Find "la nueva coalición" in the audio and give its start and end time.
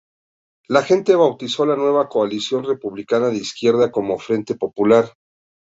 1.63-2.63